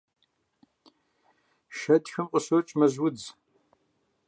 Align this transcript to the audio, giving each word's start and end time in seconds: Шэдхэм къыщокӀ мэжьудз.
Шэдхэм 1.77 2.25
къыщокӀ 2.31 2.73
мэжьудз. 2.79 3.23